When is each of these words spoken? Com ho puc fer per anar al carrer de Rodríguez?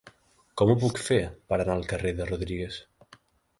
Com 0.61 0.71
ho 0.71 0.75
puc 0.83 1.01
fer 1.09 1.19
per 1.53 1.59
anar 1.67 1.75
al 1.75 1.87
carrer 1.93 2.17
de 2.21 2.29
Rodríguez? 2.33 2.83